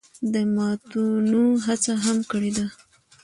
[0.33, 2.65] د ماتونو هڅه هم کړې ده